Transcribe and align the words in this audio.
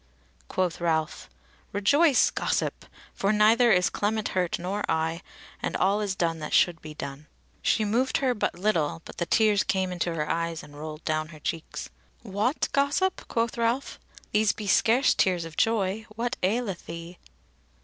Quoth 0.47 0.81
Ralph: 0.81 1.29
"Rejoice, 1.73 2.31
gossip! 2.31 2.85
for 3.13 3.31
neither 3.31 3.71
is 3.71 3.91
Clement 3.91 4.29
hurt, 4.29 4.57
nor 4.57 4.81
I, 4.89 5.21
and 5.61 5.77
all 5.77 6.01
is 6.01 6.15
done 6.15 6.39
that 6.39 6.53
should 6.55 6.81
be 6.81 6.95
done." 6.95 7.27
She 7.61 7.85
moved 7.85 8.17
her 8.17 8.33
but 8.33 8.57
little, 8.57 9.03
but 9.05 9.17
the 9.19 9.27
tears 9.27 9.63
came 9.63 9.91
into 9.91 10.15
her 10.15 10.27
eyes 10.27 10.63
and 10.63 10.75
rolled 10.75 11.03
down 11.05 11.27
her 11.27 11.39
cheeks. 11.39 11.91
"What, 12.23 12.67
gossip?" 12.71 13.27
quoth 13.27 13.59
Ralph; 13.59 13.99
"these 14.31 14.53
be 14.53 14.65
scarce 14.65 15.13
tears 15.13 15.45
of 15.45 15.55
joy; 15.55 16.07
what 16.15 16.35
aileth 16.41 16.87
thee?" 16.87 17.19